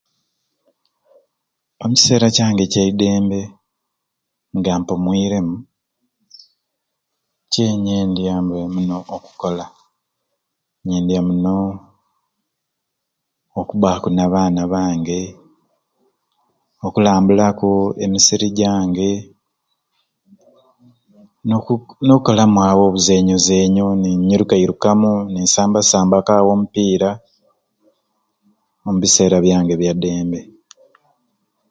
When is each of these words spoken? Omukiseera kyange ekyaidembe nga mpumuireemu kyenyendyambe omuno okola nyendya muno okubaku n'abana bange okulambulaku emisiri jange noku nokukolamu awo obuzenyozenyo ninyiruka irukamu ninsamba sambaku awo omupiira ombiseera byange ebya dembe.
Omukiseera 1.83 2.27
kyange 2.35 2.61
ekyaidembe 2.65 3.41
nga 4.57 4.71
mpumuireemu 4.79 5.55
kyenyendyambe 7.51 8.55
omuno 8.65 8.97
okola 9.15 9.65
nyendya 10.87 11.19
muno 11.27 11.55
okubaku 13.59 14.07
n'abana 14.13 14.61
bange 14.73 15.21
okulambulaku 16.87 17.69
emisiri 18.03 18.47
jange 18.59 19.09
noku 21.47 21.73
nokukolamu 22.05 22.59
awo 22.69 22.81
obuzenyozenyo 22.87 23.85
ninyiruka 24.01 24.55
irukamu 24.63 25.11
ninsamba 25.31 25.79
sambaku 25.89 26.31
awo 26.37 26.49
omupiira 26.55 27.11
ombiseera 28.87 29.37
byange 29.45 29.71
ebya 29.75 29.93
dembe. 30.03 30.41